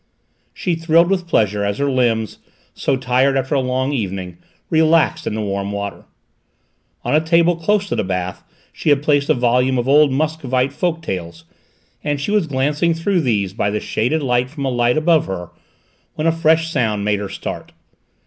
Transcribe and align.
She 0.51 0.73
thrilled 0.73 1.11
with 1.11 1.27
pleasure 1.27 1.63
as 1.63 1.77
her 1.77 1.87
limbs, 1.91 2.39
so 2.73 2.95
tired 2.95 3.37
after 3.37 3.53
a 3.53 3.59
long 3.61 3.93
evening, 3.93 4.39
relaxed 4.71 5.27
in 5.27 5.35
the 5.35 5.41
warm 5.43 5.71
water. 5.71 6.05
On 7.05 7.13
a 7.13 7.21
table 7.21 7.55
close 7.55 7.87
to 7.87 7.95
the 7.95 8.03
bath 8.03 8.43
she 8.73 8.89
had 8.89 9.03
placed 9.03 9.29
a 9.29 9.35
volume 9.35 9.77
of 9.77 9.87
old 9.87 10.11
Muscovite 10.11 10.73
folk 10.73 11.03
tales, 11.03 11.45
and 12.03 12.19
she 12.19 12.31
was 12.31 12.47
glancing 12.47 12.95
through 12.95 13.21
these 13.21 13.53
by 13.53 13.69
the 13.69 13.79
shaded 13.79 14.23
light 14.23 14.49
from 14.49 14.65
a 14.65 14.69
lamp 14.71 14.97
above 14.97 15.27
her, 15.27 15.51
when 16.15 16.25
a 16.25 16.31
fresh 16.31 16.71
sound 16.71 17.05
made 17.05 17.19
her 17.19 17.29
start. 17.29 17.71